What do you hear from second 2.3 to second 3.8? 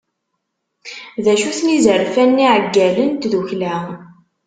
n yiɛeggalen n tddukkla?